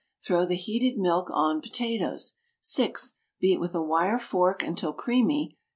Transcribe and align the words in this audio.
Throw 0.25 0.47
the 0.47 0.55
heated 0.55 0.97
milk 0.97 1.29
on 1.31 1.61
potatoes. 1.61 2.33
6. 2.63 3.19
Beat 3.39 3.59
with 3.59 3.75
a 3.75 3.83
wire 3.83 4.17
fork 4.17 4.63
until 4.63 4.93
creamy. 4.93 5.59